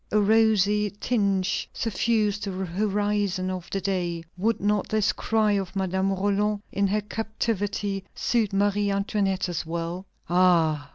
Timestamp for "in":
6.71-6.87